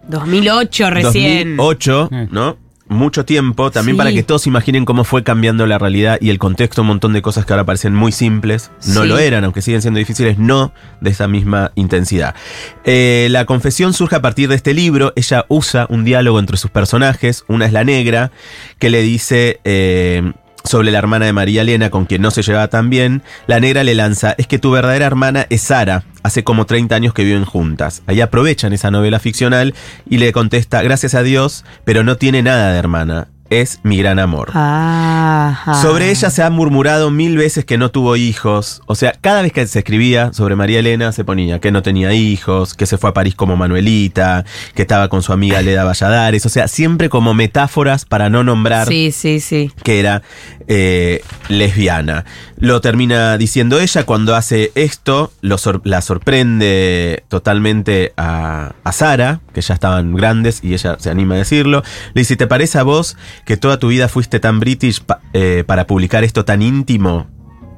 2008 0.08 0.90
recién. 0.90 1.58
2008, 1.58 2.10
Mm. 2.12 2.24
¿no? 2.32 2.58
Mucho 2.90 3.24
tiempo, 3.24 3.72
también 3.72 3.96
Sí. 3.96 3.98
para 3.98 4.12
que 4.12 4.24
todos 4.24 4.46
imaginen 4.46 4.84
cómo 4.84 5.06
fue 5.06 5.24
cambiando 5.24 5.66
la 5.66 5.78
realidad 5.80 6.18
y 6.20 6.30
el 6.30 6.38
contexto, 6.38 6.82
un 6.82 6.90
montón 6.90 7.14
de 7.14 7.22
cosas 7.22 7.46
que 7.46 7.54
ahora 7.54 7.64
parecen 7.66 7.96
muy 7.96 8.12
simples, 8.12 8.72
no 8.88 9.02
Sí. 9.04 9.08
lo 9.08 9.18
eran, 9.18 9.46
aunque 9.46 9.62
siguen 9.62 9.82
siendo 9.82 10.00
difíciles, 10.00 10.38
no 10.38 10.74
de 11.00 11.10
esa 11.10 11.28
misma 11.30 11.72
intensidad. 11.76 12.36
Eh, 12.84 13.30
la 13.32 13.46
confesión 13.46 13.94
surge 13.94 14.18
a 14.18 14.22
partir 14.22 14.50
de 14.50 14.56
este 14.56 14.74
libro, 14.74 15.14
ella 15.16 15.46
usa 15.48 15.88
un 15.90 16.04
diálogo 16.04 16.40
entre 16.40 16.58
sus 16.58 16.70
personajes, 16.72 17.46
una 17.48 17.66
es 17.66 17.72
la 17.72 17.84
negra, 17.86 18.32
que 18.80 18.90
le 18.90 19.02
dice... 19.02 19.60
eh, 19.64 20.34
sobre 20.74 20.90
la 20.90 20.98
hermana 20.98 21.28
de 21.28 21.34
María 21.34 21.62
Elena, 21.62 21.92
con 21.92 22.06
quien 22.06 22.24
no 22.24 22.32
se 22.32 22.42
llevaba 22.42 22.68
tan 22.68 22.90
bien, 22.90 23.22
la 23.46 23.60
negra 23.60 23.84
le 23.84 23.94
lanza, 23.94 24.34
es 24.40 24.48
que 24.48 24.58
tu 24.58 24.72
verdadera 24.72 25.06
hermana 25.06 25.46
es 25.52 25.62
Sara, 25.62 26.04
hace 26.24 26.44
como 26.44 26.66
30 26.66 26.96
años 26.96 27.14
que 27.14 27.24
viven 27.24 27.46
juntas. 27.46 28.02
Ahí 28.08 28.22
aprovechan 28.22 28.74
esa 28.74 28.90
novela 28.90 29.20
ficcional 29.20 29.76
y 30.10 30.18
le 30.18 30.32
contesta, 30.32 30.82
gracias 30.82 31.14
a 31.14 31.22
Dios, 31.22 31.64
pero 31.86 32.04
no 32.04 32.18
tiene 32.18 32.42
nada 32.42 32.72
de 32.72 32.80
hermana, 32.80 33.28
es 33.62 33.80
mi 33.84 33.98
gran 33.98 34.20
amor. 34.20 34.52
Ajá. 34.54 35.74
Sobre 35.82 36.10
ella 36.12 36.30
se 36.30 36.44
ha 36.44 36.50
murmurado 36.50 37.12
mil 37.12 37.38
veces 37.38 37.66
que 37.66 37.78
no 37.78 37.92
tuvo 37.92 38.16
hijos. 38.16 38.82
O 38.86 38.96
sea, 38.96 39.14
cada 39.20 39.42
vez 39.42 39.52
que 39.52 39.66
se 39.68 39.80
escribía 39.80 40.34
sobre 40.34 40.56
María 40.56 40.80
Elena 40.80 41.12
se 41.12 41.24
ponía 41.24 41.60
que 41.60 41.72
no 41.72 41.82
tenía 41.84 42.14
hijos, 42.14 42.74
que 42.74 42.86
se 42.86 42.98
fue 42.98 43.10
a 43.10 43.14
París 43.14 43.36
como 43.36 43.56
Manuelita, 43.56 44.46
que 44.76 44.82
estaba 44.82 45.08
con 45.10 45.22
su 45.22 45.34
amiga 45.34 45.62
Leda 45.62 45.84
Valladares. 45.84 46.46
O 46.46 46.50
sea, 46.50 46.68
siempre 46.68 47.10
como 47.10 47.34
metáforas 47.34 48.06
para 48.06 48.30
no 48.30 48.44
nombrar 48.44 48.88
Sí, 48.88 49.12
sí, 49.12 49.40
sí. 49.40 49.72
que 49.84 50.00
era 50.00 50.22
eh, 50.68 51.22
lesbiana. 51.50 52.26
Lo 52.58 52.80
termina 52.82 53.38
diciendo 53.38 53.80
ella 53.80 54.06
cuando 54.06 54.36
hace 54.36 54.72
esto, 54.76 55.32
lo 55.42 55.58
sor- 55.58 55.82
la 55.84 56.02
sorprende 56.02 57.24
totalmente 57.28 58.14
a, 58.18 58.74
a 58.84 58.92
Sara, 58.92 59.42
que 59.54 59.62
ya 59.62 59.74
estaban 59.74 60.14
grandes 60.16 60.64
y 60.64 60.74
ella 60.74 60.96
se 61.00 61.10
anima 61.10 61.36
a 61.36 61.40
decirlo. 61.40 61.84
Le 62.14 62.22
dice, 62.22 62.36
¿te 62.38 62.48
parece 62.48 62.78
a 62.78 62.84
vos 62.84 63.18
que 63.46 63.58
toda 63.58 63.78
tu 63.80 63.88
vida 63.90 64.08
fuiste 64.08 64.40
tan 64.40 64.60
british 64.60 65.02
pa- 65.02 65.20
eh, 65.34 65.64
para 65.66 65.86
publicar 65.88 66.24
esto 66.24 66.46
tan 66.46 66.62
íntimo? 66.62 67.28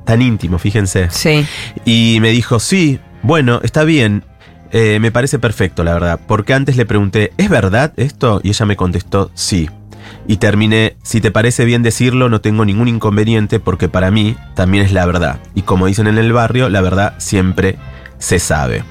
Tan 0.05 0.21
íntimo, 0.21 0.59
fíjense. 0.59 1.09
Sí. 1.09 1.45
Y 1.85 2.19
me 2.21 2.29
dijo, 2.31 2.59
sí, 2.59 2.99
bueno, 3.23 3.59
está 3.63 3.83
bien. 3.83 4.23
Eh, 4.71 4.99
me 4.99 5.11
parece 5.11 5.39
perfecto, 5.39 5.83
la 5.83 5.93
verdad. 5.93 6.19
Porque 6.27 6.53
antes 6.53 6.75
le 6.77 6.85
pregunté, 6.85 7.31
¿es 7.37 7.49
verdad 7.49 7.93
esto? 7.97 8.41
Y 8.43 8.49
ella 8.49 8.65
me 8.65 8.75
contestó, 8.75 9.31
sí. 9.33 9.69
Y 10.27 10.37
terminé, 10.37 10.97
si 11.03 11.21
te 11.21 11.31
parece 11.31 11.65
bien 11.65 11.81
decirlo, 11.81 12.29
no 12.29 12.41
tengo 12.41 12.65
ningún 12.65 12.87
inconveniente 12.87 13.59
porque 13.59 13.89
para 13.89 14.11
mí 14.11 14.35
también 14.55 14.83
es 14.85 14.91
la 14.91 15.05
verdad. 15.05 15.39
Y 15.55 15.61
como 15.63 15.87
dicen 15.87 16.07
en 16.07 16.17
el 16.17 16.33
barrio, 16.33 16.69
la 16.69 16.81
verdad 16.81 17.15
siempre 17.17 17.77
se 18.19 18.37
sabe. 18.39 18.83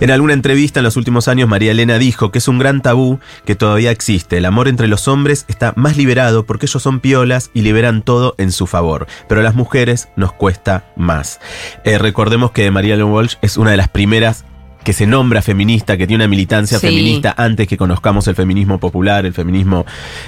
En 0.00 0.10
alguna 0.10 0.32
entrevista 0.32 0.80
en 0.80 0.84
los 0.84 0.96
últimos 0.96 1.28
años, 1.28 1.48
María 1.48 1.72
Elena 1.72 1.98
dijo 1.98 2.30
que 2.30 2.38
es 2.38 2.48
un 2.48 2.58
gran 2.58 2.80
tabú 2.82 3.20
que 3.44 3.54
todavía 3.54 3.90
existe. 3.90 4.38
El 4.38 4.46
amor 4.46 4.68
entre 4.68 4.88
los 4.88 5.08
hombres 5.08 5.44
está 5.48 5.72
más 5.76 5.96
liberado 5.96 6.46
porque 6.46 6.66
ellos 6.66 6.82
son 6.82 7.00
piolas 7.00 7.50
y 7.54 7.62
liberan 7.62 8.02
todo 8.02 8.34
en 8.38 8.52
su 8.52 8.66
favor. 8.66 9.06
Pero 9.28 9.40
a 9.40 9.44
las 9.44 9.54
mujeres 9.54 10.08
nos 10.16 10.32
cuesta 10.32 10.84
más. 10.96 11.40
Eh, 11.84 11.98
recordemos 11.98 12.50
que 12.52 12.70
María 12.70 12.94
Elena 12.94 13.10
Walsh 13.10 13.34
es 13.42 13.56
una 13.56 13.70
de 13.72 13.76
las 13.76 13.88
primeras 13.88 14.44
que 14.84 14.94
se 14.94 15.06
nombra 15.06 15.42
feminista, 15.42 15.98
que 15.98 16.06
tiene 16.06 16.24
una 16.24 16.28
militancia 16.30 16.78
Sí. 16.78 16.86
feminista 16.86 17.34
antes 17.36 17.68
que 17.68 17.76
conozcamos 17.76 18.26
el 18.28 18.34
feminismo 18.34 18.80
popular, 18.80 19.26
el 19.26 19.34
feminismo 19.34 19.84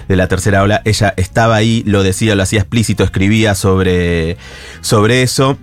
de 0.08 0.16
la 0.16 0.28
tercera 0.28 0.62
ola. 0.62 0.82
Ella 0.84 1.14
estaba 1.16 1.56
ahí, 1.56 1.82
lo 1.86 2.02
decía, 2.02 2.34
lo 2.34 2.42
hacía 2.42 2.60
explícito, 2.60 3.02
escribía 3.02 3.54
sobre, 3.54 4.36
sobre 4.82 5.22
eso. 5.22 5.56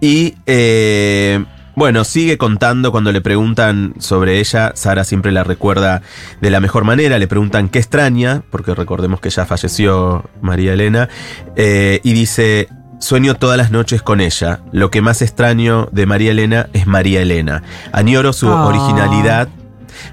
Y 0.00 0.34
eh, 0.46 1.44
bueno, 1.74 2.04
sigue 2.04 2.38
contando 2.38 2.92
cuando 2.92 3.12
le 3.12 3.20
preguntan 3.20 3.94
sobre 3.98 4.38
ella, 4.40 4.72
Sara 4.74 5.04
siempre 5.04 5.32
la 5.32 5.44
recuerda 5.44 6.02
de 6.40 6.50
la 6.50 6.60
mejor 6.60 6.84
manera, 6.84 7.18
le 7.18 7.26
preguntan 7.28 7.68
qué 7.68 7.78
extraña, 7.78 8.42
porque 8.50 8.74
recordemos 8.74 9.20
que 9.20 9.30
ya 9.30 9.46
falleció 9.46 10.24
María 10.40 10.74
Elena, 10.74 11.08
eh, 11.56 12.00
y 12.02 12.12
dice, 12.12 12.68
sueño 13.00 13.34
todas 13.36 13.56
las 13.56 13.70
noches 13.70 14.02
con 14.02 14.20
ella, 14.20 14.60
lo 14.72 14.90
que 14.90 15.00
más 15.00 15.22
extraño 15.22 15.88
de 15.92 16.06
María 16.06 16.32
Elena 16.32 16.68
es 16.72 16.86
María 16.86 17.22
Elena, 17.22 17.62
añoro 17.92 18.32
su 18.32 18.48
Ah. 18.48 18.66
originalidad 18.66 19.48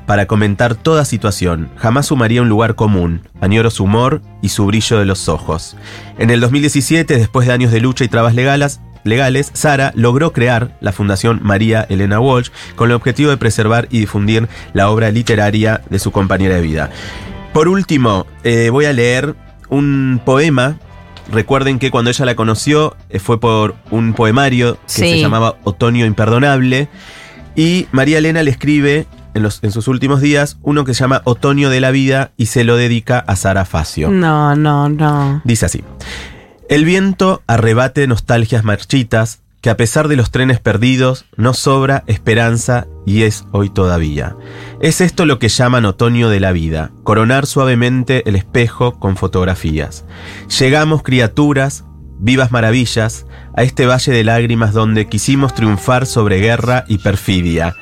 para 0.05 0.25
comentar 0.27 0.75
toda 0.75 1.05
situación. 1.05 1.69
Jamás 1.77 2.07
sumaría 2.07 2.41
un 2.41 2.49
lugar 2.49 2.75
común. 2.75 3.27
Añoro 3.41 3.71
su 3.71 3.85
humor 3.85 4.21
y 4.41 4.49
su 4.49 4.65
brillo 4.65 4.99
de 4.99 5.05
los 5.05 5.29
ojos. 5.29 5.75
En 6.17 6.29
el 6.29 6.41
2017, 6.41 7.17
después 7.17 7.47
de 7.47 7.53
años 7.53 7.71
de 7.71 7.79
lucha 7.79 8.03
y 8.03 8.07
trabas 8.09 8.35
legales, 8.35 8.81
legales, 9.03 9.51
Sara 9.53 9.91
logró 9.95 10.33
crear 10.33 10.77
la 10.81 10.91
Fundación 10.91 11.39
María 11.43 11.85
Elena 11.89 12.19
Walsh 12.19 12.49
con 12.75 12.89
el 12.89 12.95
objetivo 12.95 13.29
de 13.29 13.37
preservar 13.37 13.87
y 13.89 13.99
difundir 13.99 14.47
la 14.73 14.89
obra 14.89 15.11
literaria 15.11 15.81
de 15.89 15.99
su 15.99 16.11
compañera 16.11 16.55
de 16.55 16.61
vida. 16.61 16.89
Por 17.53 17.67
último, 17.67 18.25
eh, 18.43 18.69
voy 18.71 18.85
a 18.85 18.93
leer 18.93 19.35
un 19.69 20.21
poema. 20.23 20.77
Recuerden 21.31 21.77
que 21.79 21.91
cuando 21.91 22.09
ella 22.09 22.25
la 22.25 22.35
conoció 22.35 22.95
eh, 23.09 23.19
fue 23.19 23.39
por 23.39 23.75
un 23.91 24.13
poemario 24.13 24.75
que 24.75 24.79
Sí. 24.87 25.01
se 25.01 25.19
llamaba 25.19 25.55
Otoño 25.63 26.05
Imperdonable. 26.05 26.89
Y 27.55 27.87
María 27.91 28.19
Elena 28.19 28.41
le 28.43 28.51
escribe 28.51 29.05
en, 29.33 29.43
los, 29.43 29.59
en 29.63 29.71
sus 29.71 29.87
últimos 29.87 30.21
días 30.21 30.57
uno 30.61 30.85
que 30.85 30.93
se 30.93 31.01
llama 31.01 31.21
Otoño 31.25 31.69
de 31.69 31.79
la 31.81 31.91
Vida 31.91 32.31
y 32.37 32.47
se 32.47 32.63
lo 32.63 32.77
dedica 32.77 33.19
a 33.19 33.35
Sara 33.35 33.65
Facio. 33.65 34.09
No, 34.09 34.55
no, 34.55 34.89
no. 34.89 35.41
Dice 35.43 35.65
así. 35.65 35.83
El 36.69 36.85
viento 36.85 37.41
arrebate 37.47 38.05
nostalgias 38.05 38.63
marchitas, 38.63 39.41
que 39.59 39.71
a 39.71 39.75
pesar 39.75 40.07
de 40.07 40.15
los 40.15 40.29
trenes 40.29 40.59
perdidos, 40.59 41.25
no 41.35 41.55
sobra 41.55 42.03
esperanza 42.05 42.85
y 43.07 43.23
es 43.23 43.43
hoy 43.51 43.71
todavía. 43.71 44.35
Es 44.79 45.01
esto 45.01 45.25
lo 45.25 45.39
que 45.39 45.49
llaman 45.49 45.85
otoño 45.85 46.29
de 46.29 46.39
la 46.39 46.51
vida, 46.51 46.91
coronar 47.03 47.47
suavemente 47.47 48.21
el 48.29 48.35
espejo 48.35 48.99
con 48.99 49.17
fotografías. 49.17 50.05
Llegamos, 50.59 51.01
criaturas, 51.01 51.85
vivas 52.19 52.51
maravillas, 52.51 53.25
a 53.57 53.63
este 53.63 53.87
valle 53.87 54.11
de 54.11 54.23
lágrimas 54.23 54.71
donde 54.71 55.07
quisimos 55.07 55.55
triunfar 55.55 56.05
sobre 56.05 56.39
guerra 56.39 56.85
y 56.87 56.99
perfidia. 56.99 57.73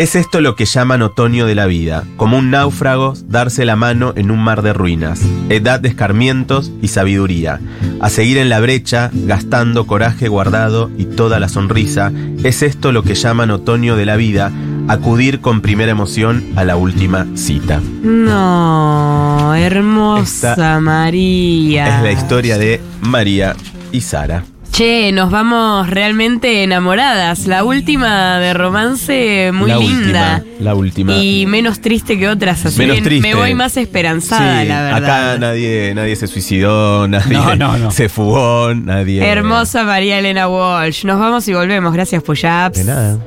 Es 0.00 0.16
esto 0.16 0.40
lo 0.40 0.56
que 0.56 0.64
llaman 0.64 1.02
otoño 1.02 1.44
de 1.44 1.54
la 1.54 1.66
vida, 1.66 2.04
como 2.16 2.38
un 2.38 2.50
náufrago 2.50 3.12
darse 3.26 3.66
la 3.66 3.76
mano 3.76 4.14
en 4.16 4.30
un 4.30 4.42
mar 4.42 4.62
de 4.62 4.72
ruinas, 4.72 5.20
edad 5.50 5.78
de 5.78 5.90
escarmientos 5.90 6.72
y 6.80 6.88
sabiduría. 6.88 7.60
A 8.00 8.08
seguir 8.08 8.38
en 8.38 8.48
la 8.48 8.60
brecha, 8.60 9.10
gastando 9.12 9.86
coraje 9.86 10.28
guardado 10.28 10.90
y 10.96 11.04
toda 11.04 11.38
la 11.38 11.50
sonrisa, 11.50 12.12
es 12.42 12.62
esto 12.62 12.92
lo 12.92 13.02
que 13.02 13.14
llaman 13.14 13.50
otoño 13.50 13.94
de 13.94 14.06
la 14.06 14.16
vida, 14.16 14.50
acudir 14.88 15.42
con 15.42 15.60
primera 15.60 15.92
emoción 15.92 16.46
a 16.56 16.64
la 16.64 16.76
última 16.76 17.26
cita. 17.34 17.82
No, 18.02 19.54
hermosa 19.54 20.52
Esta 20.52 20.80
María. 20.80 21.98
Es 21.98 22.02
la 22.02 22.12
historia 22.12 22.56
de 22.56 22.80
María 23.02 23.54
y 23.92 24.00
Sara. 24.00 24.44
Che, 24.80 25.12
nos 25.12 25.30
vamos 25.30 25.90
realmente 25.90 26.62
enamoradas. 26.62 27.46
La 27.46 27.64
última 27.64 28.38
de 28.38 28.54
romance 28.54 29.50
muy 29.52 29.68
la 29.68 29.76
linda. 29.76 30.36
Última, 30.38 30.64
la 30.64 30.74
última. 30.74 31.16
Y 31.18 31.44
menos 31.44 31.82
triste 31.82 32.18
que 32.18 32.26
otras, 32.30 32.64
así 32.64 32.78
Menos 32.78 32.96
que 32.96 33.02
triste. 33.02 33.28
me 33.28 33.34
voy 33.34 33.54
más 33.54 33.76
esperanzada, 33.76 34.62
Sí, 34.62 34.68
la 34.68 34.82
verdad. 34.84 35.04
Acá 35.04 35.38
nadie, 35.38 35.92
nadie 35.94 36.16
se 36.16 36.26
suicidó, 36.28 37.06
nadie 37.08 37.36
No, 37.36 37.56
no, 37.56 37.76
no. 37.76 37.90
se 37.90 38.08
fugó, 38.08 38.72
nadie. 38.74 39.22
Hermosa 39.22 39.84
María 39.84 40.18
Elena 40.18 40.48
Walsh. 40.48 41.04
Nos 41.04 41.20
vamos 41.20 41.46
y 41.46 41.52
volvemos. 41.52 41.92
Gracias, 41.92 42.22
Puyaps. 42.22 42.78
De 42.78 42.84
nada. 42.84 43.18